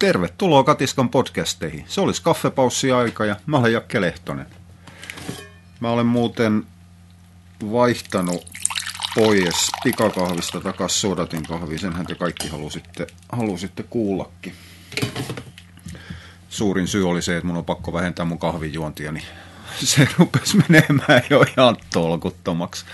Tervetuloa 0.00 0.64
Katiskan 0.64 1.08
podcasteihin. 1.08 1.84
Se 1.88 2.00
olisi 2.00 2.22
kaffepaussi-aika 2.22 3.24
ja 3.24 3.36
mä 3.46 3.58
olen 3.58 3.72
Jakke 3.72 4.00
Lehtonen. 4.00 4.46
Mä 5.80 5.90
olen 5.90 6.06
muuten 6.06 6.66
vaihtanut 7.72 8.46
pois 9.14 9.70
pikakahvista 9.84 10.60
takas 10.60 11.00
sodatin 11.00 11.42
kahviin. 11.42 11.78
Senhän 11.78 12.06
te 12.06 12.14
kaikki 12.14 12.48
halusitte, 12.48 13.06
halusitte 13.32 13.82
kuullakin. 13.82 14.54
Suurin 16.48 16.88
syy 16.88 17.08
oli 17.08 17.22
se, 17.22 17.36
että 17.36 17.46
mun 17.46 17.56
on 17.56 17.64
pakko 17.64 17.92
vähentää 17.92 18.24
mun 18.24 18.38
kahvijuontia, 18.38 19.12
niin 19.12 19.26
se 19.84 20.08
rupesi 20.18 20.58
menemään 20.68 21.22
jo 21.30 21.44
ihan 21.56 21.76
tolkuttomaksi. 21.92 22.84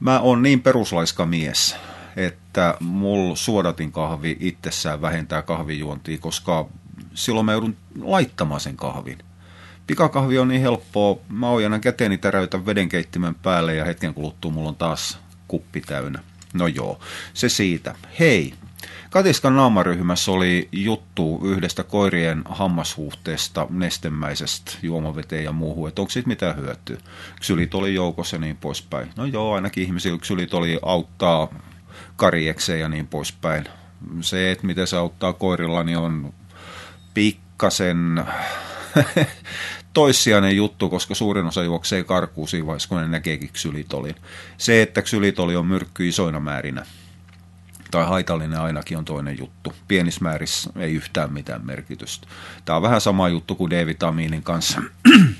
Mä 0.00 0.20
oon 0.20 0.42
niin 0.42 0.62
peruslaiska 0.62 1.26
mies, 1.26 1.76
että 2.18 2.74
mulla 2.80 3.36
suodatin 3.36 3.92
kahvi 3.92 4.36
itsessään 4.40 5.02
vähentää 5.02 5.42
kahvijuontia, 5.42 6.18
koska 6.18 6.68
silloin 7.14 7.46
mä 7.46 7.52
joudun 7.52 7.76
laittamaan 8.00 8.60
sen 8.60 8.76
kahvin. 8.76 9.18
Pikakahvi 9.86 10.38
on 10.38 10.48
niin 10.48 10.60
helppoa. 10.60 11.18
Mä 11.28 11.50
ojanan 11.50 11.80
käteeni 11.80 12.18
täräytän 12.18 12.66
vedenkeittimen 12.66 13.34
päälle 13.34 13.74
ja 13.74 13.84
hetken 13.84 14.14
kuluttua 14.14 14.50
mulla 14.50 14.68
on 14.68 14.76
taas 14.76 15.18
kuppi 15.48 15.80
täynnä. 15.80 16.22
No 16.54 16.66
joo, 16.66 17.00
se 17.34 17.48
siitä. 17.48 17.94
Hei, 18.18 18.54
Katiskan 19.10 19.56
naamaryhmässä 19.56 20.32
oli 20.32 20.68
juttu 20.72 21.40
yhdestä 21.44 21.82
koirien 21.82 22.42
hammashuhteesta, 22.48 23.66
nestemäisestä 23.70 24.72
juomaveteen 24.82 25.44
ja 25.44 25.52
muuhun, 25.52 25.88
että 25.88 26.02
onko 26.02 26.10
siitä 26.10 26.28
mitään 26.28 26.56
hyötyä. 26.56 26.96
Ksylit 27.40 27.74
oli 27.74 27.94
joukossa 27.94 28.36
ja 28.36 28.40
niin 28.40 28.56
poispäin. 28.56 29.10
No 29.16 29.24
joo, 29.24 29.54
ainakin 29.54 29.84
ihmisillä 29.84 30.18
ksylit 30.18 30.54
oli 30.54 30.78
auttaa 30.82 31.48
karjekseen 32.16 32.80
ja 32.80 32.88
niin 32.88 33.06
poispäin. 33.06 33.64
Se, 34.20 34.50
että 34.50 34.66
miten 34.66 34.86
se 34.86 34.96
auttaa 34.96 35.32
koirilla, 35.32 35.82
niin 35.82 35.98
on 35.98 36.34
pikkasen 37.14 38.24
toissijainen 39.92 40.56
juttu, 40.56 40.88
koska 40.88 41.14
suurin 41.14 41.46
osa 41.46 41.62
juoksee 41.62 42.04
karkuun 42.04 42.48
siinä 42.48 42.66
vaiheessa, 42.66 42.88
kun 42.88 42.98
ne 42.98 43.08
näkeekin 43.08 43.52
ksylitolin. 43.52 44.14
Se, 44.58 44.82
että 44.82 45.02
ksylitoli 45.02 45.56
on 45.56 45.66
myrkky 45.66 46.08
isoina 46.08 46.40
määrinä, 46.40 46.86
tai 47.90 48.06
haitallinen 48.06 48.60
ainakin 48.60 48.98
on 48.98 49.04
toinen 49.04 49.38
juttu. 49.38 49.72
Pienissä 49.88 50.20
määrissä 50.22 50.70
ei 50.76 50.94
yhtään 50.94 51.32
mitään 51.32 51.66
merkitystä. 51.66 52.26
Tämä 52.64 52.76
on 52.76 52.82
vähän 52.82 53.00
sama 53.00 53.28
juttu 53.28 53.54
kuin 53.54 53.70
D-vitamiinin 53.70 54.42
kanssa, 54.42 54.82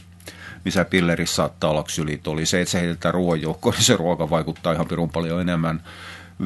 missä 0.64 0.84
pillerissä 0.84 1.34
saattaa 1.36 1.70
olla 1.70 1.82
ksylitoli. 1.82 2.47
Se, 2.47 2.60
että 2.60 2.72
se 2.72 2.80
heitetään 2.80 3.14
ruoan 3.14 3.42
joukkoon, 3.42 3.75
niin 3.75 3.84
se 3.84 3.97
ruoka 3.97 4.30
vaikuttaa 4.30 4.72
ihan 4.72 4.88
pirun 4.88 5.10
paljon 5.10 5.41
enemmän 5.41 5.82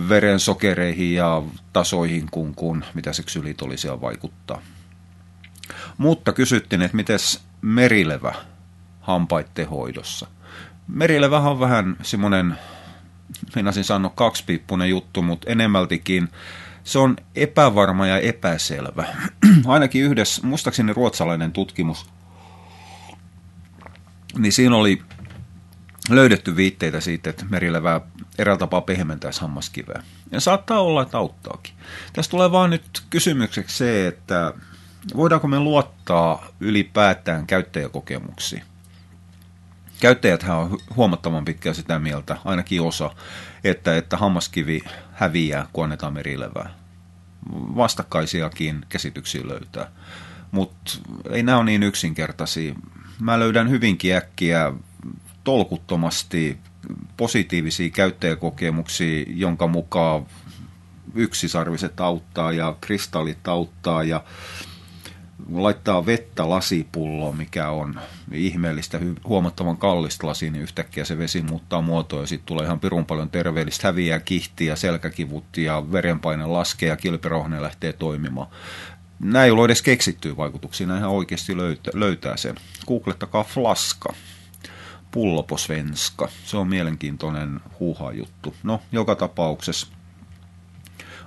verensokereihin 0.08 1.14
ja 1.14 1.42
tasoihin 1.72 2.28
kuin, 2.30 2.54
kuin 2.54 2.84
mitä 2.94 3.12
se 3.12 3.22
ksylitoli 3.22 3.78
siellä 3.78 4.00
vaikuttaa. 4.00 4.62
Mutta 5.98 6.32
kysyttiin, 6.32 6.82
että 6.82 6.96
miten 6.96 7.18
merilevä 7.62 8.34
hampaitten 9.00 9.68
hoidossa. 9.68 10.26
Merilevä 10.88 11.38
on 11.40 11.60
vähän 11.60 11.96
semmoinen, 12.02 12.58
meinasin 13.54 13.84
sanoa 13.84 14.12
kaksipiippunen 14.14 14.90
juttu, 14.90 15.22
mutta 15.22 15.50
enemmältikin 15.50 16.28
se 16.84 16.98
on 16.98 17.16
epävarma 17.34 18.06
ja 18.06 18.18
epäselvä. 18.18 19.04
Ainakin 19.66 20.04
yhdessä, 20.04 20.46
muistaakseni 20.46 20.92
ruotsalainen 20.92 21.52
tutkimus, 21.52 22.06
niin 24.38 24.52
siinä 24.52 24.76
oli 24.76 25.02
löydetty 26.10 26.56
viitteitä 26.56 27.00
siitä, 27.00 27.30
että 27.30 27.44
merilevää 27.50 28.00
eräällä 28.38 28.58
tapaa 28.58 28.80
pehmentäisi 28.80 29.40
hammaskiveä. 29.40 30.02
Ja 30.30 30.40
saattaa 30.40 30.80
olla, 30.80 31.02
että 31.02 31.18
auttaakin. 31.18 31.74
Tässä 32.12 32.30
tulee 32.30 32.52
vaan 32.52 32.70
nyt 32.70 33.02
kysymykseksi 33.10 33.76
se, 33.76 34.06
että 34.06 34.52
voidaanko 35.16 35.48
me 35.48 35.60
luottaa 35.60 36.48
ylipäätään 36.60 37.46
käyttäjäkokemuksiin? 37.46 38.62
Käyttäjäthän 40.00 40.56
on 40.56 40.78
huomattavan 40.96 41.44
pitkään 41.44 41.74
sitä 41.74 41.98
mieltä, 41.98 42.36
ainakin 42.44 42.82
osa, 42.82 43.10
että, 43.64 43.96
että 43.96 44.16
hammaskivi 44.16 44.80
häviää, 45.12 45.66
kun 45.72 45.84
annetaan 45.84 46.12
merilevää. 46.12 46.74
Vastakkaisiakin 47.52 48.86
käsityksiä 48.88 49.42
löytää. 49.48 49.90
Mutta 50.50 50.92
ei 51.30 51.42
nämä 51.42 51.58
ole 51.58 51.64
niin 51.64 51.82
yksinkertaisia. 51.82 52.74
Mä 53.20 53.38
löydän 53.38 53.70
hyvinkin 53.70 54.16
äkkiä 54.16 54.72
tolkuttomasti 55.44 56.58
positiivisia 57.16 57.90
käyttäjäkokemuksia, 57.90 59.24
jonka 59.28 59.66
mukaan 59.66 60.26
yksisarviset 61.14 62.00
auttaa 62.00 62.52
ja 62.52 62.76
kristallit 62.80 63.48
auttaa 63.48 64.04
ja 64.04 64.24
laittaa 65.52 66.06
vettä 66.06 66.48
lasipulloon, 66.48 67.36
mikä 67.36 67.70
on 67.70 68.00
ihmeellistä, 68.32 69.00
huomattavan 69.24 69.76
kallista 69.76 70.26
lasi, 70.26 70.50
niin 70.50 70.62
yhtäkkiä 70.62 71.04
se 71.04 71.18
vesi 71.18 71.42
muuttaa 71.42 71.82
muotoa 71.82 72.20
ja 72.20 72.26
sitten 72.26 72.46
tulee 72.46 72.64
ihan 72.64 72.80
pirun 72.80 73.04
paljon 73.06 73.30
terveellistä, 73.30 73.88
häviää 73.88 74.20
kihtiä, 74.20 74.76
selkäkivut 74.76 75.56
ja 75.56 75.92
verenpaine 75.92 76.46
laskee 76.46 76.88
ja 76.88 76.96
kilpirohne 76.96 77.62
lähtee 77.62 77.92
toimimaan. 77.92 78.48
Näin 79.20 79.44
ei 79.44 79.50
ole 79.50 79.64
edes 79.64 79.82
keksittyä 79.82 80.36
vaikutuksia, 80.36 80.86
näin 80.86 80.98
ihan 80.98 81.10
oikeasti 81.10 81.56
löytää, 81.56 81.92
löytää 81.94 82.36
sen. 82.36 82.54
Googlettakaa 82.86 83.44
flaska, 83.44 84.14
pulloposvenska, 85.12 86.28
se 86.44 86.56
on 86.56 86.68
mielenkiintoinen 86.68 87.60
huuha 87.80 88.12
juttu. 88.12 88.54
No, 88.62 88.80
joka 88.92 89.14
tapauksessa 89.14 89.86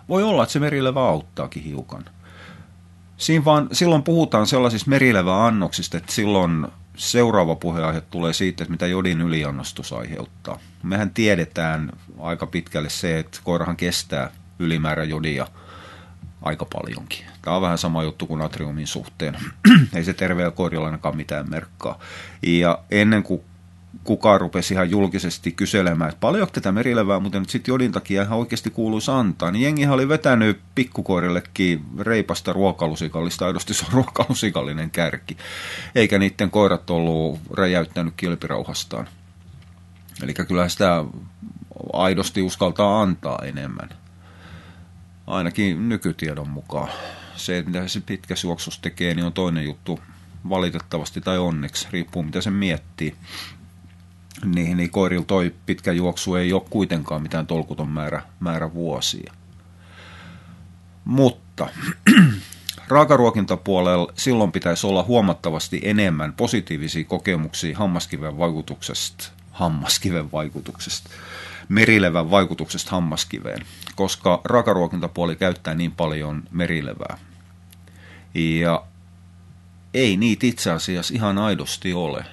voi 0.09 0.23
olla, 0.23 0.43
että 0.43 0.53
se 0.53 0.59
merilevä 0.59 1.01
auttaakin 1.07 1.63
hiukan. 1.63 2.05
Siinä 3.17 3.45
vaan, 3.45 3.69
silloin 3.71 4.03
puhutaan 4.03 4.47
sellaisista 4.47 4.89
merilevä-annoksista, 4.89 5.97
että 5.97 6.13
silloin 6.13 6.67
seuraava 6.97 7.55
puheenaihe 7.55 8.01
tulee 8.01 8.33
siitä, 8.33 8.63
että 8.63 8.71
mitä 8.71 8.87
jodin 8.87 9.21
yliannostus 9.21 9.93
aiheuttaa. 9.93 10.59
Mehän 10.83 11.09
tiedetään 11.09 11.91
aika 12.19 12.47
pitkälle 12.47 12.89
se, 12.89 13.19
että 13.19 13.39
koirahan 13.43 13.77
kestää 13.77 14.31
ylimäärä 14.59 15.03
jodia 15.03 15.47
aika 16.41 16.65
paljonkin. 16.73 17.25
Tämä 17.41 17.55
on 17.55 17.61
vähän 17.61 17.77
sama 17.77 18.03
juttu 18.03 18.27
kuin 18.27 18.39
natriumin 18.39 18.87
suhteen. 18.87 19.37
Ei 19.95 20.03
se 20.03 20.13
terveellä 20.13 20.51
koirilla 20.51 20.85
ainakaan 20.85 21.17
mitään 21.17 21.49
merkkaa. 21.49 21.99
Ja 22.43 22.79
ennen 22.91 23.23
kuin 23.23 23.41
kukaan 24.03 24.41
rupesi 24.41 24.73
ihan 24.73 24.89
julkisesti 24.89 25.51
kyselemään, 25.51 26.09
että 26.09 26.19
paljonko 26.19 26.51
tätä 26.51 26.71
merilevää 26.71 27.19
mutta 27.19 27.39
nyt 27.39 27.49
sitten 27.49 27.71
jodin 27.71 27.91
takia 27.91 28.23
ihan 28.23 28.37
oikeasti 28.37 28.69
kuuluisi 28.69 29.11
antaa, 29.11 29.51
niin 29.51 29.63
jengihän 29.63 29.93
oli 29.93 30.09
vetänyt 30.09 30.59
pikkukoirillekin 30.75 31.85
reipasta 31.99 32.53
ruokalusikallista, 32.53 33.45
aidosti 33.45 33.73
se 33.73 33.85
on 33.85 33.93
ruokalusikallinen 33.93 34.91
kärki, 34.91 35.37
eikä 35.95 36.19
niiden 36.19 36.51
koirat 36.51 36.89
ollut 36.89 37.39
räjäyttänyt 37.53 38.13
kilpirauhastaan. 38.17 39.07
Eli 40.23 40.33
kyllä 40.33 40.69
sitä 40.69 41.05
aidosti 41.93 42.41
uskaltaa 42.41 43.01
antaa 43.01 43.39
enemmän. 43.43 43.89
Ainakin 45.27 45.89
nykytiedon 45.89 46.49
mukaan. 46.49 46.89
Se, 47.35 47.63
mitä 47.67 47.87
se 47.87 48.01
pitkä 48.01 48.35
suoksus 48.35 48.79
tekee, 48.79 49.13
niin 49.13 49.25
on 49.25 49.33
toinen 49.33 49.65
juttu 49.65 49.99
valitettavasti 50.49 51.21
tai 51.21 51.37
onneksi, 51.37 51.87
riippuu 51.91 52.23
mitä 52.23 52.41
se 52.41 52.49
miettii 52.49 53.15
niin, 54.45 54.77
niin 54.77 54.89
koirilla 54.89 55.25
toi 55.25 55.53
pitkä 55.65 55.91
juoksu 55.91 56.35
ei 56.35 56.53
ole 56.53 56.63
kuitenkaan 56.69 57.21
mitään 57.21 57.47
tolkuton 57.47 57.89
määrä, 57.89 58.21
määrä 58.39 58.73
vuosia. 58.73 59.33
Mutta 61.05 61.67
raakaruokintapuolella 62.87 64.13
silloin 64.15 64.51
pitäisi 64.51 64.87
olla 64.87 65.03
huomattavasti 65.03 65.79
enemmän 65.83 66.33
positiivisia 66.33 67.03
kokemuksia 67.03 67.77
hammaskiven 67.77 68.37
vaikutuksesta, 68.37 69.31
hammaskiven 69.51 70.31
vaikutuksesta, 70.31 71.09
merilevän 71.69 72.31
vaikutuksesta 72.31 72.91
hammaskiveen, 72.91 73.65
koska 73.95 74.41
raakaruokintapuoli 74.43 75.35
käyttää 75.35 75.75
niin 75.75 75.91
paljon 75.91 76.43
merilevää. 76.51 77.17
Ja 78.33 78.83
ei 79.93 80.17
niitä 80.17 80.47
itse 80.47 80.71
asiassa 80.71 81.13
ihan 81.13 81.37
aidosti 81.37 81.93
ole 81.93 82.25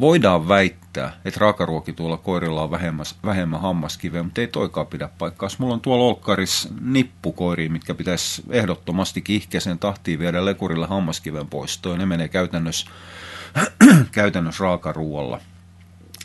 voidaan 0.00 0.48
väittää, 0.48 1.12
että 1.24 1.40
raakaruokituilla 1.40 2.16
koirilla 2.16 2.62
on 2.62 2.70
vähemmän, 2.70 3.06
vähemmän 3.24 3.60
hammaskiveä, 3.60 4.22
mutta 4.22 4.40
ei 4.40 4.46
toikaan 4.46 4.86
pidä 4.86 5.08
paikkaa. 5.18 5.48
Mulla 5.58 5.74
on 5.74 5.80
tuolla 5.80 6.04
olkkaris 6.04 6.68
nippukoiria, 6.80 7.70
mitkä 7.70 7.94
pitäisi 7.94 8.42
ehdottomasti 8.50 9.20
kihkeisen 9.20 9.78
tahtiin 9.78 10.18
viedä 10.18 10.44
lekurille 10.44 10.86
hammaskiven 10.86 11.46
poistoon. 11.46 11.98
Ne 11.98 12.06
menee 12.06 12.28
käytännössä, 12.28 12.90
käytännössä 14.12 14.64
raakaruolla. 14.64 15.40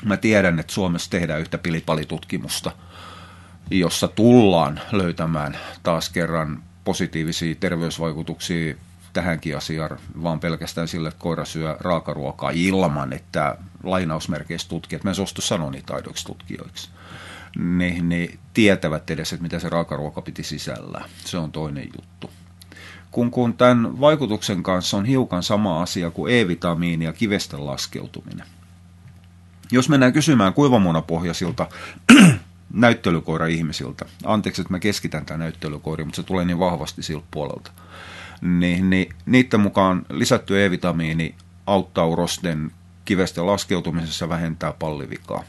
Mä 0.06 0.18
tiedän, 0.18 0.60
että 0.60 0.74
Suomessa 0.74 1.10
tehdään 1.10 1.42
yhtä 1.42 1.58
pilipalitutkimusta, 1.58 2.72
jossa 3.72 4.08
tullaan 4.08 4.80
löytämään 4.92 5.58
taas 5.84 6.10
kerran 6.10 6.64
positiivisia 6.84 7.56
terveysvaikutuksia 7.56 8.76
tähänkin 9.14 9.58
asiaan, 9.58 9.98
vaan 10.24 10.40
pelkästään 10.40 10.88
sille, 10.88 11.08
että 11.08 11.20
koira 11.20 11.46
syö 11.46 11.78
raakaruokaa 11.80 12.52
ilman, 12.54 13.14
että 13.14 13.58
lainausmerkeissä 13.84 14.70
tutkijat, 14.70 15.04
mä 15.04 15.10
en 15.12 15.16
suostu 15.16 15.42
sanoa 15.42 15.72
niitä 15.72 15.86
taidoiksi 15.86 16.26
tutkijoiksi, 16.26 16.90
niin, 17.58 18.10
niin 18.10 18.40
tietävät 18.54 19.10
edes, 19.10 19.34
että 19.34 19.44
mitä 19.44 19.60
se 19.60 19.70
raakaruoka 19.70 20.22
piti 20.22 20.44
sisällään. 20.44 21.10
Se 21.26 21.38
on 21.38 21.52
toinen 21.52 21.90
juttu. 21.98 22.30
kun, 23.12 23.32
kun 23.32 23.54
tämän 23.54 24.00
vaikutuksen 24.00 24.64
kanssa 24.64 24.98
on 24.98 25.06
hiukan 25.06 25.44
sama 25.44 25.82
asia 25.82 26.12
kuin 26.12 26.34
E-vitamiini 26.34 27.06
ja 27.06 27.14
kivesten 27.14 27.66
laskeutuminen. 27.66 28.48
Jos 29.72 29.90
mennään 29.90 30.14
kysymään 30.14 30.54
kuivamuonapohjaisilta 30.54 31.68
näyttelykoira-ihmisiltä, 32.74 34.06
anteeksi, 34.26 34.62
että 34.62 34.74
mä 34.74 34.80
keskitän 34.80 35.26
tämän 35.26 35.40
näyttelykoiriin, 35.40 36.08
mutta 36.08 36.16
se 36.16 36.24
tulee 36.24 36.46
niin 36.46 36.60
vahvasti 36.60 37.04
siltä 37.04 37.26
puolelta, 37.32 37.72
niin, 38.42 38.90
niin 38.90 39.10
niiden 39.26 39.60
mukaan 39.60 40.06
lisätty 40.10 40.66
E-vitamiini 40.66 41.36
auttaa 41.66 42.06
urosten 42.06 42.72
kivesten 43.06 43.48
laskeutumisessa 43.48 44.30
vähentää 44.30 44.74
pallivikaa. 44.80 45.44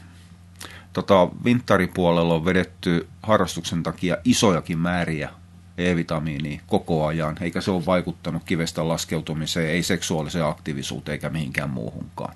Tota, 0.93 1.29
vinttaripuolella 1.43 2.33
on 2.33 2.45
vedetty 2.45 3.07
harrastuksen 3.23 3.83
takia 3.83 4.17
isojakin 4.23 4.79
määriä 4.79 5.29
E-vitamiinia 5.77 6.61
koko 6.67 7.05
ajan, 7.05 7.37
eikä 7.41 7.61
se 7.61 7.71
ole 7.71 7.85
vaikuttanut 7.85 8.43
kivestä 8.45 8.87
laskeutumiseen, 8.87 9.69
ei 9.69 9.83
seksuaaliseen 9.83 10.45
aktiivisuuteen 10.45 11.13
eikä 11.13 11.29
mihinkään 11.29 11.69
muuhunkaan. 11.69 12.35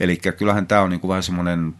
Eli 0.00 0.16
kyllähän 0.16 0.66
tämä 0.66 0.80
on 0.80 0.90
niin 0.90 1.00
kuin 1.00 1.08
vähän 1.08 1.22
semmoinen, 1.22 1.74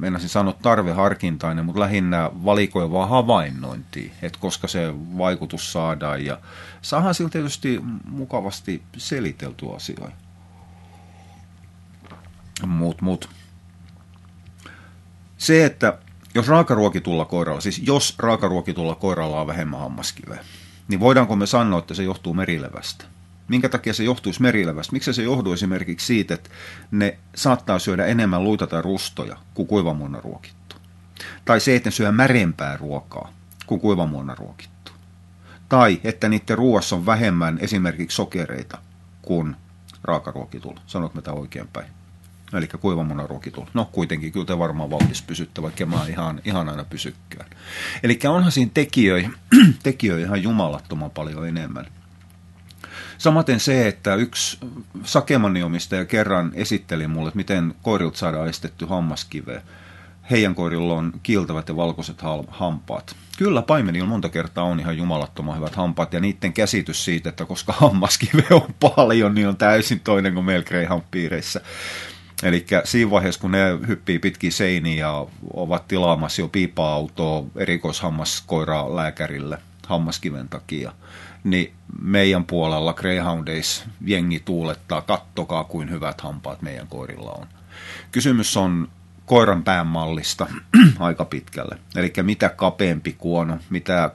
meinasin 0.00 0.28
sanoa 0.28 0.54
tarveharkintainen, 0.62 1.64
mutta 1.64 1.80
lähinnä 1.80 2.30
valikoivaa 2.44 3.06
havainnointia, 3.06 4.12
että 4.22 4.38
koska 4.38 4.68
se 4.68 4.94
vaikutus 5.18 5.72
saadaan 5.72 6.24
ja 6.24 6.38
saadaan 6.82 7.14
sillä 7.14 7.30
tietysti 7.30 7.80
mukavasti 8.04 8.82
selitelty 8.96 9.66
asioita. 9.76 10.16
Mut, 12.66 13.00
mut. 13.00 13.28
Se, 15.38 15.64
että 15.64 15.98
jos 16.34 16.48
raakaruokitulla 16.48 17.24
koiralla, 17.24 17.60
siis 17.60 17.82
jos 17.86 18.14
raakaruokitulla 18.18 18.94
koiralla 18.94 19.40
on 19.40 19.46
vähemmän 19.46 19.80
hammaskiveä, 19.80 20.44
niin 20.88 21.00
voidaanko 21.00 21.36
me 21.36 21.46
sanoa, 21.46 21.78
että 21.78 21.94
se 21.94 22.02
johtuu 22.02 22.34
merilevästä? 22.34 23.04
Minkä 23.50 23.68
takia 23.68 23.94
se 23.94 24.04
johtuisi 24.04 24.42
merilevästä? 24.42 24.92
Miksi 24.92 25.12
se 25.12 25.22
johtuu 25.22 25.52
esimerkiksi 25.52 26.06
siitä, 26.06 26.34
että 26.34 26.50
ne 26.90 27.18
saattaa 27.34 27.78
syödä 27.78 28.06
enemmän 28.06 28.44
luita 28.44 28.66
tai 28.66 28.82
rustoja 28.82 29.36
kuin 29.54 29.68
kuivamuonna 29.68 30.20
ruokittu? 30.20 30.76
Tai 31.44 31.60
se, 31.60 31.76
että 31.76 31.86
ne 31.86 31.90
syö 31.90 32.12
märempää 32.12 32.76
ruokaa 32.76 33.32
kuin 33.66 33.80
kuivamuonna 33.80 34.34
ruokittu? 34.34 34.92
Tai 35.68 36.00
että 36.04 36.28
niiden 36.28 36.58
ruoassa 36.58 36.96
on 36.96 37.06
vähemmän 37.06 37.58
esimerkiksi 37.58 38.14
sokereita 38.14 38.78
kuin 39.22 39.56
raakaruokitulla? 40.04 40.80
Mä 41.14 41.22
tämän 41.22 41.40
oikein 41.40 41.68
päin? 41.72 41.86
eli 42.52 42.66
kuivamunaruokitul. 42.66 43.64
No 43.74 43.88
kuitenkin, 43.92 44.32
kyllä 44.32 44.46
te 44.46 44.58
varmaan 44.58 44.90
vauhdissa 44.90 45.24
pysytte, 45.26 45.62
vaikka 45.62 45.86
mä 45.86 46.06
ihan, 46.08 46.40
ihan 46.44 46.68
aina 46.68 46.84
pysykään. 46.84 47.50
Eli 48.02 48.18
onhan 48.28 48.52
siinä 48.52 48.70
tekijöitä, 48.74 49.30
tekijöitä 49.82 50.26
ihan 50.26 50.42
jumalattoman 50.42 51.10
paljon 51.10 51.48
enemmän. 51.48 51.86
Samaten 53.20 53.60
se, 53.60 53.88
että 53.88 54.14
yksi 54.14 54.58
sakemaniomistaja 55.04 56.04
kerran 56.04 56.50
esitteli 56.54 57.06
mulle, 57.06 57.28
että 57.28 57.36
miten 57.36 57.74
koirilta 57.82 58.18
saadaan 58.18 58.48
estetty 58.48 58.86
hammaskiveä. 58.86 59.62
Heidän 60.30 60.54
koirilla 60.54 60.94
on 60.94 61.12
kiiltävät 61.22 61.68
ja 61.68 61.76
valkoiset 61.76 62.22
hampaat. 62.48 63.16
Kyllä 63.38 63.62
paimenilla 63.62 64.08
monta 64.08 64.28
kertaa 64.28 64.64
on 64.64 64.80
ihan 64.80 64.96
jumalattoman 64.96 65.56
hyvät 65.56 65.74
hampaat 65.74 66.12
ja 66.12 66.20
niiden 66.20 66.52
käsitys 66.52 67.04
siitä, 67.04 67.28
että 67.28 67.44
koska 67.44 67.72
hammaskive 67.72 68.46
on 68.50 68.74
paljon, 68.80 69.34
niin 69.34 69.48
on 69.48 69.56
täysin 69.56 70.00
toinen 70.00 70.34
kuin 70.34 70.46
meillä 70.46 70.64
Greyhound 70.64 71.04
piireissä. 71.10 71.60
Eli 72.42 72.66
siinä 72.84 73.10
vaiheessa, 73.10 73.40
kun 73.40 73.50
ne 73.50 73.78
hyppii 73.88 74.18
pitkin 74.18 74.52
seiniä 74.52 75.06
ja 75.06 75.26
ovat 75.54 75.88
tilaamassa 75.88 76.42
jo 76.42 76.48
piipa-autoa 76.48 77.44
erikoishammaskoiraa 77.56 78.96
lääkärille 78.96 79.58
hammaskiven 79.86 80.48
takia, 80.48 80.92
niin 81.44 81.72
meidän 82.02 82.44
puolella 82.44 82.92
Greyhoundeissa 82.92 83.84
jengi 84.06 84.40
tuulettaa, 84.44 85.00
kattokaa 85.00 85.64
kuin 85.64 85.90
hyvät 85.90 86.20
hampaat 86.20 86.62
meidän 86.62 86.86
koirilla 86.86 87.32
on. 87.32 87.46
Kysymys 88.12 88.56
on 88.56 88.88
koiran 89.26 89.62
päämallista 89.62 90.46
aika 90.98 91.24
pitkälle. 91.24 91.78
Eli 91.96 92.12
mitä 92.22 92.48
kapeampi 92.48 93.12
kuono, 93.12 93.58
mitä 93.70 94.10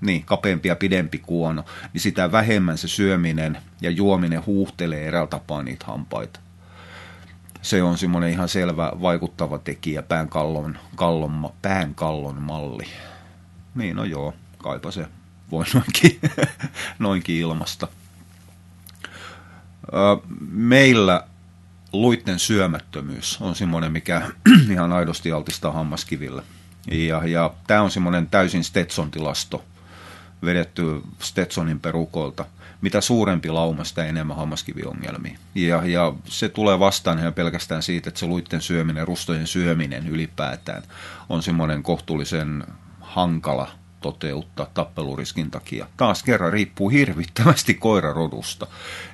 niin, 0.00 0.24
kapeampi 0.24 0.68
ja 0.68 0.76
pidempi 0.76 1.18
kuono, 1.18 1.64
niin 1.92 2.00
sitä 2.00 2.32
vähemmän 2.32 2.78
se 2.78 2.88
syöminen 2.88 3.58
ja 3.80 3.90
juominen 3.90 4.46
huuhtelee 4.46 5.06
eräällä 5.06 5.26
tapaa 5.26 5.62
niitä 5.62 5.86
hampaita 5.86 6.40
se 7.62 7.82
on 7.82 7.98
semmoinen 7.98 8.30
ihan 8.30 8.48
selvä 8.48 8.92
vaikuttava 9.02 9.58
tekijä, 9.58 10.02
päänkallon, 10.02 10.78
kallon, 10.96 11.50
päänkallon 11.62 12.42
malli. 12.42 12.86
Niin, 13.74 13.96
no 13.96 14.04
joo, 14.04 14.34
kaipa 14.58 14.90
se 14.90 15.06
voi 15.50 15.64
noinkin, 15.74 16.20
noinkin 16.98 17.36
ilmasta. 17.36 17.88
Meillä 20.50 21.26
luitten 21.92 22.38
syömättömyys 22.38 23.38
on 23.40 23.54
semmoinen, 23.54 23.92
mikä 23.92 24.30
ihan 24.72 24.92
aidosti 24.92 25.32
altistaa 25.32 25.72
hammaskiville. 25.72 26.42
Ja, 26.90 27.26
ja 27.26 27.54
tämä 27.66 27.82
on 27.82 27.90
semmoinen 27.90 28.26
täysin 28.26 28.64
Stetson-tilasto, 28.64 29.64
vedetty 30.44 31.02
Stetsonin 31.18 31.80
perukolta– 31.80 32.44
mitä 32.82 33.00
suurempi 33.00 33.50
lauma, 33.50 33.84
sitä 33.84 34.04
enemmän 34.04 34.36
hammaskiviongelmia. 34.36 35.38
Ja, 35.54 35.86
ja 35.86 36.12
se 36.24 36.48
tulee 36.48 36.78
vastaan 36.78 37.18
ihan 37.18 37.34
pelkästään 37.34 37.82
siitä, 37.82 38.08
että 38.08 38.20
se 38.20 38.26
luitten 38.26 38.60
syöminen, 38.60 39.06
rustojen 39.06 39.46
syöminen 39.46 40.08
ylipäätään 40.08 40.82
on 41.28 41.42
semmoinen 41.42 41.82
kohtuullisen 41.82 42.64
hankala 43.00 43.70
toteuttaa 44.02 44.66
tappeluriskin 44.74 45.50
takia. 45.50 45.86
Taas 45.96 46.22
kerran 46.22 46.52
riippuu 46.52 46.88
hirvittävästi 46.88 47.74
koirarodusta. 47.74 48.66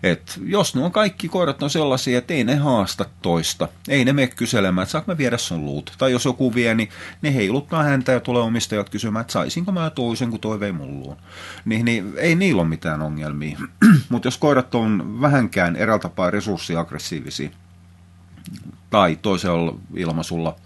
Et 0.03 0.41
jos 0.45 0.75
ne 0.75 0.83
on 0.83 0.93
kaikki 0.93 1.29
koirat 1.29 1.63
on 1.63 1.71
sellaisia, 1.71 2.19
että 2.19 2.35
ei 2.35 2.45
ne 2.45 2.57
haasta 2.57 3.05
toista, 3.23 3.69
ei 3.89 4.05
ne 4.05 4.13
mene 4.13 4.27
kyselemään, 4.27 4.83
että 4.83 4.91
saanko 4.93 5.13
mä 5.13 5.19
viedä 5.19 5.39
sun 5.39 5.65
luut. 5.65 5.93
Tai 5.99 6.13
jos 6.13 6.25
joku 6.25 6.55
vie, 6.55 6.75
niin 6.75 6.89
ne 7.23 7.35
heiluttaa 7.35 7.83
häntä 7.83 8.13
ja 8.13 8.21
tulee 8.21 8.43
omistajat 8.43 8.91
kysymään, 8.91 9.21
että 9.21 9.33
saisinko 9.33 9.73
mä 9.73 9.91
toisen, 9.91 10.31
kun 10.31 10.41
toi 10.41 10.61
vei 10.61 10.73
mun 10.73 11.01
luun. 11.01 11.17
Niin, 11.65 11.85
niin 11.85 12.13
ei 12.17 12.35
niillä 12.35 12.63
ole 12.63 12.69
mitään 12.69 13.03
ongelmia. 13.03 13.59
Mutta 14.11 14.27
jos 14.27 14.39
koirat 14.39 14.75
on 14.75 15.21
vähänkään 15.21 15.77
eräältä 15.77 16.03
tapaa 16.03 16.31
resurssiaggressiivisia, 16.31 17.51
tai 18.91 19.19
toisella 19.23 19.75
ilmaisulla 19.95 20.57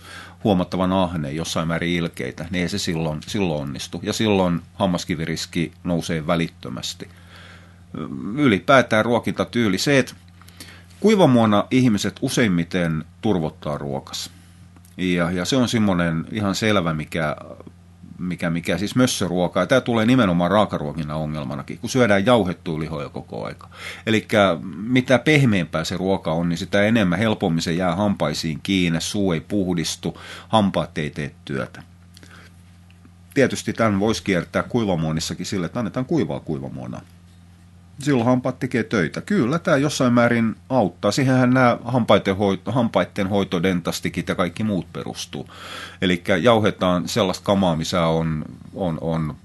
huomattavan 0.45 0.93
ahne, 0.93 1.33
jossain 1.33 1.69
määrin 1.69 1.91
ilkeitä, 1.97 2.47
niin 2.51 2.63
ei 2.63 2.69
se 2.69 2.79
silloin, 2.79 3.21
silloin 3.27 3.63
onnistu. 3.63 4.01
Ja 4.03 4.13
silloin 4.13 4.61
hammaskiviriski 4.75 5.73
nousee 5.85 6.27
välittömästi. 6.27 7.09
Ylipäätään 8.37 9.05
ruokintatyyli. 9.05 9.79
Se, 9.79 9.99
että 9.99 10.15
kuivamuona 11.01 11.65
ihmiset 11.71 12.19
useimmiten 12.21 13.05
turvottaa 13.21 13.79
ruokas. 13.79 14.31
Ja, 14.97 15.31
ja 15.31 15.45
se 15.45 15.57
on 15.57 15.69
semmoinen 15.69 16.25
ihan 16.33 16.55
selvä, 16.55 16.95
mikä 16.95 17.37
mikä, 18.23 18.51
mikä 18.51 18.79
siis 18.79 18.97
mössöruokaa. 18.97 19.67
Tämä 19.67 19.81
tulee 19.81 20.07
nimenomaan 20.07 20.51
raakaruokinnan 20.51 21.17
ongelmanakin, 21.17 21.79
kun 21.79 21.91
syödään 21.91 22.27
jauhettua 22.27 22.81
lihoja 22.81 23.09
koko 23.09 23.45
aika. 23.45 23.69
Eli 24.07 24.29
mitä 24.87 25.19
pehmeämpää 25.19 25.85
se 25.85 25.97
ruoka 25.97 26.33
on, 26.33 26.49
niin 26.49 26.59
sitä 26.59 26.83
enemmän 26.83 27.19
helpommin 27.19 27.63
se 27.63 27.73
jää 27.73 27.97
hampaisiin 27.97 28.61
kiinni, 28.63 29.01
suu 29.01 29.33
ei 29.33 29.41
puhdistu, 29.41 30.21
hampaat 30.49 30.99
ei 30.99 31.11
tee 31.11 31.35
työtä. 31.45 31.83
Tietysti 33.35 33.73
tämän 33.73 34.01
voisi 34.01 34.23
kiertää 34.23 34.63
kuivamuonissakin 34.63 35.47
sille, 35.47 35.67
että 35.67 35.79
annetaan 35.79 36.07
kuivaa 36.07 36.41
kuivamuonaa 36.41 37.01
silloin 38.03 38.27
hampaat 38.27 38.59
tekee 38.59 38.83
töitä. 38.83 39.21
Kyllä, 39.21 39.59
tämä 39.59 39.77
jossain 39.77 40.13
määrin 40.13 40.57
auttaa. 40.69 41.11
Siihenhän 41.11 41.51
nämä 41.51 41.79
hampaiden 41.85 42.37
hoito, 42.37 42.73
hampaiden 42.73 43.29
hoitodentastikit 43.29 44.29
ja 44.29 44.35
kaikki 44.35 44.65
muut 44.65 44.93
perustuu. 44.93 45.49
Eli 46.03 46.23
jauhetaan 46.41 47.09
sellaista 47.09 47.45
kamaa, 47.45 47.77
missä 47.77 48.07
on, 48.07 48.45
on, 48.75 48.99
on 49.01 49.37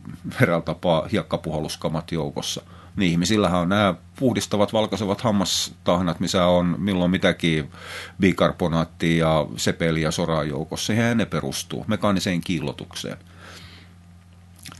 eräällä 0.42 0.66
tapaa 0.66 1.08
hiekkapuhaluskamat 1.12 2.12
joukossa. 2.12 2.62
Niin 2.96 3.12
ihmisillähän 3.12 3.60
on 3.60 3.70
nämä 3.70 3.96
puhdistavat 4.16 4.74
valkaisevat 4.74 5.22
hammastahnat, 5.22 6.20
missä 6.20 6.46
on 6.46 6.76
milloin 6.78 7.12
mitäkin 7.12 7.72
bikarbonaattia 8.20 9.46
sepeliä 9.58 10.12
soraa 10.12 10.44
joukossa. 10.44 10.86
Siihen 10.86 11.18
ne 11.18 11.26
perustuu 11.26 11.86
mekaaniseen 11.88 12.42
kiillotukseen. 12.42 13.18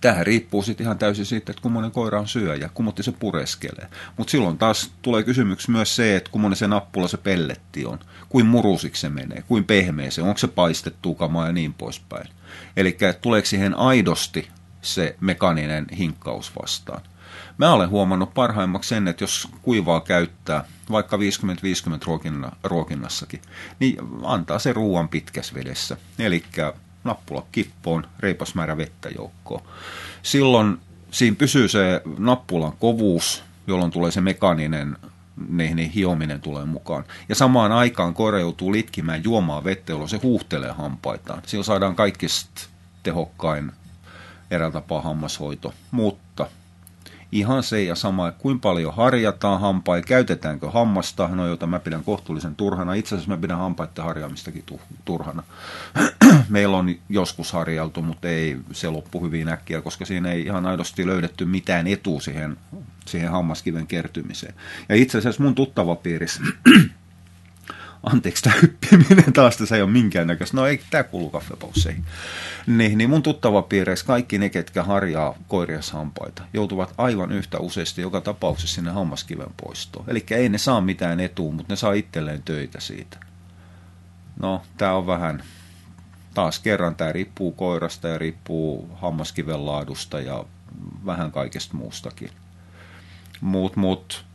Tähän 0.02 0.26
riippuu 0.26 0.64
sitten 0.64 0.84
ihan 0.84 0.98
täysin 0.98 1.26
siitä, 1.26 1.52
että 1.52 1.62
kummonen 1.62 1.92
koira 1.92 2.20
on 2.20 2.28
syöjä, 2.28 2.70
kummotti 2.74 3.04
se 3.04 3.12
pureskelee. 3.12 3.88
Mutta 4.18 4.32
silloin 4.32 4.58
taas 4.58 4.92
tulee 5.02 5.24
kysymyksi 5.24 5.72
myös 5.72 5.96
se, 5.96 6.16
että 6.16 6.32
kummonen 6.32 6.58
se 6.58 6.68
nappula 6.68 7.08
se 7.08 7.18
pelletti 7.18 7.86
on, 7.86 8.00
kuin 8.30 8.46
murusiksi 8.46 9.02
se 9.02 9.10
menee, 9.10 9.44
kuin 9.48 9.64
pehmeä 9.64 10.12
se, 10.12 10.22
onko 10.22 10.38
se 10.38 10.48
paistettu 10.48 11.16
kamaa 11.16 11.48
ja 11.48 11.54
niin 11.54 11.74
poispäin. 11.74 12.30
Eli 12.78 12.98
tuleeko 13.22 13.46
siihen 13.46 13.78
aidosti 13.78 14.50
se 14.82 15.16
mekaninen 15.22 15.86
hinkkaus 15.98 16.52
vastaan. 16.62 17.02
Mä 17.58 17.74
olen 17.74 17.90
huomannut 17.90 18.34
parhaimmaksi 18.34 18.90
sen, 18.90 19.08
että 19.08 19.24
jos 19.24 19.48
kuivaa 19.62 20.02
käyttää, 20.02 20.64
vaikka 20.92 21.18
50-50 21.18 21.20
ruokinna, 22.06 22.52
ruokinnassakin, 22.64 23.42
niin 23.80 23.98
antaa 24.24 24.60
se 24.60 24.74
ruoan 24.74 25.10
pitkässä 25.10 25.56
vedessä. 25.56 25.98
Eli 26.20 26.44
nappula 27.04 27.46
kippoon, 27.52 28.08
reipas 28.20 28.56
määrä 28.56 28.78
vettä 28.78 29.10
joukkoon. 29.10 29.62
Silloin 30.22 30.78
siinä 31.12 31.36
pysyy 31.36 31.68
se 31.68 32.02
nappulan 32.18 32.74
kovuus, 32.80 33.44
jolloin 33.68 33.92
tulee 33.92 34.12
se 34.12 34.22
mekaaninen 34.22 34.98
niin, 35.50 35.76
niin 35.76 35.92
hiominen 35.92 36.42
tulee 36.42 36.66
mukaan. 36.66 37.04
Ja 37.30 37.36
samaan 37.36 37.72
aikaan 37.72 38.14
koira 38.14 38.40
joutuu 38.40 38.72
litkimään 38.72 39.24
juomaan 39.24 39.64
vettä, 39.64 39.92
jolloin 39.92 40.10
se 40.10 40.20
huuhtelee 40.24 40.72
hampaitaan. 40.72 41.42
Sillä 41.46 41.64
saadaan 41.64 41.96
kaikista 41.96 42.62
tehokkain 43.04 43.72
eräällä 44.52 44.74
tapaa 44.74 45.02
hammashoito. 45.02 45.74
Mutta 45.92 46.48
ihan 47.32 47.64
se 47.64 47.84
ja 47.84 47.96
sama, 47.96 48.32
kuinka 48.32 48.62
paljon 48.62 48.94
harjataan 48.94 49.62
hampaa, 49.62 50.02
käytetäänkö 50.02 50.70
hammasta, 50.70 51.28
no 51.28 51.48
jota 51.48 51.68
mä 51.68 51.80
pidän 51.80 52.04
kohtuullisen 52.04 52.56
turhana. 52.56 52.94
Itse 52.94 53.16
asiassa 53.16 53.32
mä 53.32 53.42
pidän 53.42 53.58
hampaiden 53.58 54.04
harjaamistakin 54.04 54.64
turhana. 55.06 55.44
Meillä 56.50 56.78
on 56.78 56.96
joskus 57.10 57.52
harjaltu, 57.52 58.02
mutta 58.02 58.28
ei 58.28 58.58
se 58.72 58.90
loppu 58.90 59.26
hyvin 59.26 59.50
äkkiä, 59.50 59.82
koska 59.82 60.06
siinä 60.06 60.32
ei 60.32 60.42
ihan 60.42 60.66
aidosti 60.66 61.08
löydetty 61.08 61.46
mitään 61.46 61.88
etu 61.88 62.20
siihen, 62.20 62.58
siihen 63.06 63.32
hammaskiven 63.32 63.88
kertymiseen. 63.88 64.54
Ja 64.90 64.96
itse 64.96 65.18
asiassa 65.18 65.44
mun 65.44 65.56
tuttava 65.56 65.96
piirissä 65.96 66.42
anteeksi 68.12 68.44
tämä 68.44 68.56
hyppiminen 68.62 69.34
taas, 69.34 69.58
tässä 69.58 69.76
ei 69.76 69.82
ole 69.82 69.90
minkäännäköistä, 69.90 70.58
no 70.58 70.68
ei 70.68 70.82
tämä 70.90 71.04
kuulu 71.04 71.30
kaffepausseihin. 71.30 72.06
Niin, 72.68 72.98
niin 72.98 73.10
mun 73.10 73.24
tuttava 73.24 73.62
piireissä 73.62 74.06
kaikki 74.06 74.38
ne, 74.38 74.50
ketkä 74.50 74.84
harjaa 74.84 75.36
koirias 75.48 75.92
hampaita, 75.92 76.44
joutuvat 76.54 76.94
aivan 76.98 77.32
yhtä 77.32 77.58
useasti 77.60 78.02
joka 78.02 78.22
tapauksessa 78.22 78.76
sinne 78.76 78.92
hammaskiven 78.92 79.54
poistoon. 79.64 80.06
Eli 80.08 80.26
ei 80.32 80.50
ne 80.50 80.58
saa 80.58 80.82
mitään 80.82 81.20
etua, 81.20 81.52
mutta 81.52 81.74
ne 81.74 81.78
saa 81.78 81.94
itselleen 81.94 82.44
töitä 82.44 82.80
siitä. 82.80 83.18
No, 84.40 84.62
tämä 84.78 84.94
on 84.94 85.08
vähän, 85.08 85.44
taas 86.34 86.60
kerran 86.60 86.96
tämä 86.96 87.12
riippuu 87.12 87.52
koirasta 87.52 88.08
ja 88.08 88.18
riippuu 88.18 88.90
hammaskiven 88.96 89.66
laadusta 89.66 90.20
ja 90.20 90.46
vähän 91.06 91.32
kaikesta 91.32 91.78
muustakin. 91.78 92.30
Mut, 93.42 93.76
mut 93.76 94.27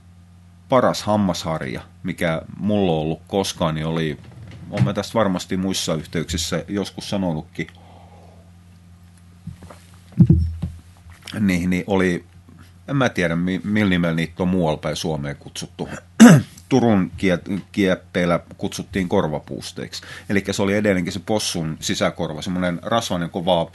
paras 0.73 1.03
hammasharja, 1.03 1.81
mikä 2.03 2.43
mulla 2.57 2.93
on 2.93 2.99
ollut 2.99 3.23
koskaan, 3.29 3.75
niin 3.75 3.87
oli, 3.87 4.19
on 4.71 4.85
mä 4.85 4.93
tästä 4.93 5.15
varmasti 5.15 5.57
muissa 5.57 5.95
yhteyksissä 5.95 6.65
joskus 6.69 7.11
sanonutkin, 7.11 7.67
niin, 11.41 11.71
niin 11.71 11.85
oli, 11.87 12.25
en 12.89 12.97
mä 12.97 13.09
tiedä 13.09 13.37
millä 13.65 13.91
nimellä 13.91 14.15
niitä 14.15 14.43
on 14.43 14.49
muualla 14.49 14.77
päin 14.77 14.97
Suomeen 14.97 15.37
kutsuttu. 15.37 15.89
Turun 16.69 17.13
kieppeillä 17.73 18.41
kutsuttiin 18.59 19.09
korvapuusteiksi. 19.09 20.03
Eli 20.29 20.45
se 20.51 20.63
oli 20.63 20.75
edelleenkin 20.75 21.13
se 21.13 21.21
possun 21.27 21.77
sisäkorva, 21.81 22.43
semmoinen 22.43 22.81
rasvainen 22.83 23.31
kovaa, 23.31 23.71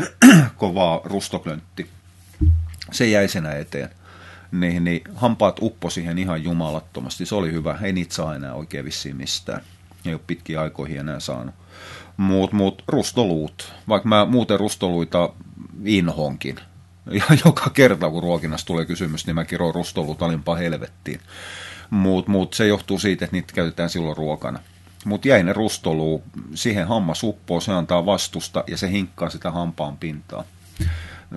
kovaa 0.56 1.00
rustoklöntti. 1.04 1.90
Se 2.92 3.06
jäi 3.06 3.28
senä 3.28 3.52
eteen 3.52 3.90
niin, 4.52 4.84
niin 4.84 5.02
hampaat 5.14 5.56
uppo 5.62 5.90
siihen 5.90 6.18
ihan 6.18 6.44
jumalattomasti. 6.44 7.26
Se 7.26 7.34
oli 7.34 7.52
hyvä. 7.52 7.78
Ei 7.82 7.92
niitä 7.92 8.14
saa 8.14 8.34
enää 8.34 8.54
oikein 8.54 8.84
vissiin 8.84 9.16
mistään. 9.16 9.60
Ei 10.04 10.14
ole 10.14 10.20
pitkiä 10.26 10.60
aikoihin 10.60 10.98
enää 10.98 11.20
saanut. 11.20 11.54
Muut, 12.16 12.52
muut 12.52 12.82
rustoluut. 12.88 13.72
Vaikka 13.88 14.08
mä 14.08 14.24
muuten 14.24 14.60
rustoluita 14.60 15.32
inhonkin. 15.84 16.56
Ja 17.10 17.24
joka 17.44 17.70
kerta, 17.70 18.10
kun 18.10 18.22
ruokinnassa 18.22 18.66
tulee 18.66 18.84
kysymys, 18.84 19.26
niin 19.26 19.34
mä 19.34 19.44
kiroin 19.44 19.74
rustoluut 19.74 20.22
alimpaa 20.22 20.56
helvettiin. 20.56 21.20
Muut, 21.90 22.28
muut, 22.28 22.54
se 22.54 22.66
johtuu 22.66 22.98
siitä, 22.98 23.24
että 23.24 23.36
niitä 23.36 23.52
käytetään 23.52 23.90
silloin 23.90 24.16
ruokana. 24.16 24.58
Mutta 25.04 25.28
jäi 25.28 25.42
ne 25.42 25.52
rustoluu, 25.52 26.22
siihen 26.54 26.86
hammas 26.86 27.24
uppoo, 27.24 27.60
se 27.60 27.72
antaa 27.72 28.06
vastusta 28.06 28.64
ja 28.66 28.76
se 28.76 28.90
hinkkaa 28.90 29.30
sitä 29.30 29.50
hampaan 29.50 29.96
pintaa 29.96 30.44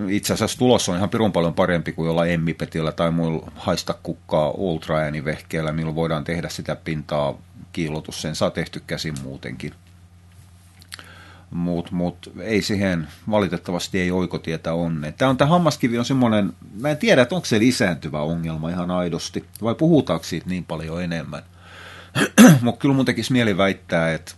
itse 0.08 0.32
asiassa 0.32 0.58
tulos 0.58 0.88
on 0.88 0.96
ihan 0.96 1.10
pirun 1.10 1.32
paljon 1.32 1.54
parempi 1.54 1.92
kuin 1.92 2.06
jolla 2.06 2.26
emmipetillä 2.26 2.92
tai 2.92 3.10
muilla 3.10 3.52
haista 3.56 3.94
kukkaa 4.02 4.50
ultra 4.50 4.96
vehkeellä, 5.24 5.72
millä 5.72 5.94
voidaan 5.94 6.24
tehdä 6.24 6.48
sitä 6.48 6.76
pintaa 6.76 7.38
kiilotus. 7.72 8.22
Sen 8.22 8.34
saa 8.34 8.50
tehty 8.50 8.82
käsin 8.86 9.14
muutenkin. 9.22 9.74
Mutta 11.50 11.94
mut, 11.94 12.32
ei 12.40 12.62
siihen 12.62 13.08
valitettavasti 13.30 14.00
ei 14.00 14.10
oikotietä 14.10 14.74
onne. 14.74 15.12
Tämä 15.12 15.28
on 15.28 15.36
tämä 15.36 15.50
hammaskivi 15.50 15.98
on 15.98 16.04
semmoinen, 16.04 16.52
mä 16.80 16.88
en 16.88 16.96
tiedä, 16.96 17.22
että 17.22 17.34
onko 17.34 17.44
se 17.44 17.58
lisääntyvä 17.58 18.20
ongelma 18.20 18.70
ihan 18.70 18.90
aidosti, 18.90 19.44
vai 19.62 19.74
puhutaanko 19.74 20.24
siitä 20.24 20.48
niin 20.48 20.64
paljon 20.64 21.02
enemmän. 21.02 21.42
Mutta 22.62 22.80
kyllä 22.80 22.94
mun 22.94 23.04
tekisi 23.04 23.32
mieli 23.32 23.56
väittää, 23.56 24.12
että 24.14 24.32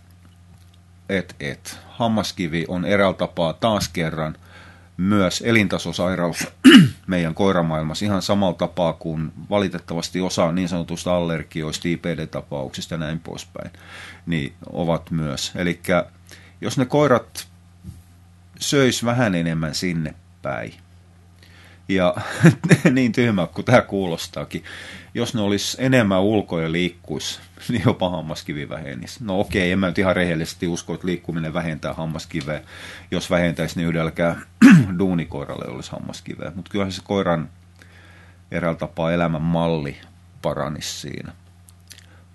et, 1.09 1.35
et, 1.39 1.79
hammaskivi 1.89 2.65
on 2.67 2.85
eräällä 2.85 3.17
tapaa 3.17 3.53
taas 3.53 3.89
kerran 3.89 4.35
myös 4.97 5.43
elintasosairaus 5.45 6.47
meidän 7.07 7.35
koiramaailmassa 7.35 8.05
ihan 8.05 8.21
samalla 8.21 8.53
tapaa 8.53 8.93
kuin 8.93 9.31
valitettavasti 9.49 10.21
osa 10.21 10.51
niin 10.51 10.69
sanotusta 10.69 11.15
allergioista, 11.15 11.87
IPD-tapauksista 11.87 12.93
ja 12.93 12.97
näin 12.97 13.19
poispäin, 13.19 13.71
niin 14.25 14.53
ovat 14.71 15.11
myös. 15.11 15.51
Eli 15.55 15.79
jos 16.61 16.77
ne 16.77 16.85
koirat 16.85 17.47
söis 18.59 19.05
vähän 19.05 19.35
enemmän 19.35 19.75
sinne 19.75 20.15
päin, 20.41 20.73
ja 21.87 22.15
niin 22.91 23.11
tyhmä 23.11 23.47
kuin 23.47 23.65
tämä 23.65 23.81
kuulostaakin, 23.81 24.63
jos 25.13 25.33
ne 25.33 25.41
olisi 25.41 25.77
enemmän 25.79 26.21
ulkoja 26.21 26.71
liikkuisi, 26.71 27.39
niin 27.69 27.83
jopa 27.85 28.09
hammaskivi 28.09 28.69
vähenisi. 28.69 29.19
No 29.23 29.39
okei, 29.39 29.71
en 29.71 29.79
mä 29.79 29.87
nyt 29.87 29.97
ihan 29.97 30.15
rehellisesti 30.15 30.67
usko, 30.67 30.93
että 30.93 31.07
liikkuminen 31.07 31.53
vähentää 31.53 31.93
hammaskiveä. 31.93 32.61
Jos 33.11 33.29
vähentäisi, 33.29 33.75
niin 33.75 33.87
yhdelläkään 33.87 34.45
duunikoiralle 34.99 35.65
olisi 35.67 35.91
hammaskiveä. 35.91 36.51
Mutta 36.55 36.71
kyllähän 36.71 36.91
se 36.91 37.01
koiran 37.03 37.49
eräällä 38.51 38.79
tapaa 38.79 39.11
elämän 39.11 39.41
malli 39.41 39.97
paranisi 40.41 40.99
siinä. 40.99 41.33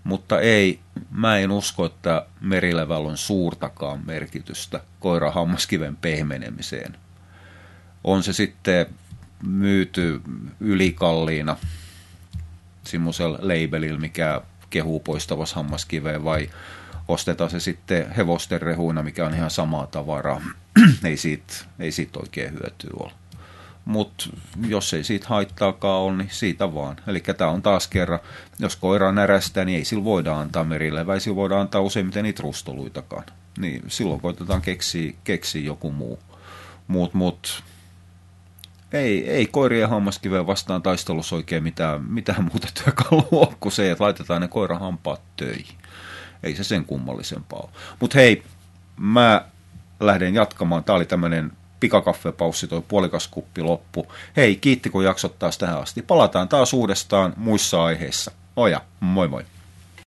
Mutta 0.04 0.40
ei, 0.40 0.80
mä 1.10 1.38
en 1.38 1.50
usko, 1.50 1.84
että 1.84 2.26
merilevällä 2.40 3.08
on 3.08 3.16
suurtakaan 3.16 4.06
merkitystä 4.06 4.80
koiran 5.00 5.34
hammaskiven 5.34 5.96
pehmenemiseen. 5.96 6.96
On 8.04 8.22
se 8.22 8.32
sitten 8.32 8.86
myyty 9.42 10.20
ylikalliina 10.60 11.56
semmoisella 12.84 13.38
labelilla, 13.42 14.00
mikä 14.00 14.40
kehuu 14.70 15.00
poistavassa 15.00 15.56
hammaskiveen, 15.56 16.24
vai 16.24 16.50
ostetaan 17.08 17.50
se 17.50 17.60
sitten 17.60 18.10
hevosten 18.10 18.62
rehuina, 18.62 19.02
mikä 19.02 19.26
on 19.26 19.34
ihan 19.34 19.50
samaa 19.50 19.86
tavaraa. 19.86 20.42
ei, 21.04 21.16
siitä, 21.16 21.54
ei 21.78 21.92
siitä 21.92 22.18
oikein 22.18 22.52
hyötyä 22.52 22.90
ole. 23.00 23.12
Mutta 23.84 24.24
jos 24.66 24.94
ei 24.94 25.04
siitä 25.04 25.26
haittaakaan 25.28 26.00
ole, 26.00 26.16
niin 26.16 26.30
siitä 26.30 26.74
vaan. 26.74 26.96
Eli 27.06 27.20
tämä 27.20 27.50
on 27.50 27.62
taas 27.62 27.86
kerran, 27.86 28.20
jos 28.58 28.76
koira 28.76 29.12
närästää, 29.12 29.64
niin 29.64 29.78
ei 29.78 29.84
sillä 29.84 30.04
voida 30.04 30.40
antaa 30.40 30.66
sillä 31.18 31.36
voidaan 31.36 31.60
antaa 31.60 31.80
useimmiten 31.80 32.24
niitä 32.24 32.42
rustoluitakaan. 32.42 33.24
Niin 33.58 33.82
silloin 33.88 34.20
koitetaan 34.20 34.62
keksiä, 34.62 35.12
keksiä 35.24 35.62
joku 35.62 35.90
muu. 35.90 36.18
Mut, 36.88 37.14
mut 37.14 37.62
ei, 38.92 39.30
ei 39.30 39.46
koirien 39.46 39.88
hammaskiveen 39.88 40.46
vastaan 40.46 40.82
taistelussa 40.82 41.36
oikein 41.36 41.62
mitään, 41.62 42.04
mitään 42.04 42.44
muuta 42.44 42.68
työkalua 42.84 43.52
kuin 43.60 43.72
se, 43.72 43.90
että 43.90 44.04
laitetaan 44.04 44.40
ne 44.40 44.48
koiran 44.48 44.80
hampaat 44.80 45.20
töihin. 45.36 45.78
Ei 46.42 46.56
se 46.56 46.64
sen 46.64 46.84
kummallisempaa 46.84 47.60
ole. 47.60 47.70
Mutta 48.00 48.18
hei, 48.18 48.42
mä 48.96 49.44
lähden 50.00 50.34
jatkamaan. 50.34 50.84
Tämä 50.84 50.96
oli 50.96 51.06
tämmöinen 51.06 51.52
pikakaffepaussi, 51.80 52.68
toi 52.68 52.82
puolikas 52.88 53.28
kuppi 53.28 53.62
loppu. 53.62 54.12
Hei, 54.36 54.56
kiitti 54.56 54.90
kun 54.90 55.04
jaksot 55.04 55.38
taas 55.38 55.58
tähän 55.58 55.78
asti. 55.78 56.02
Palataan 56.02 56.48
taas 56.48 56.72
uudestaan 56.72 57.32
muissa 57.36 57.84
aiheissa. 57.84 58.30
Oja, 58.56 58.80
moi 59.00 59.28
moi. 59.28 59.44